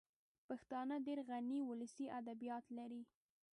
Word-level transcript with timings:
پښتانه 0.47 0.95
ډېر 1.07 1.19
غني 1.29 1.59
ولسي 1.63 2.05
ادبیات 2.19 2.65
لري 2.77 3.01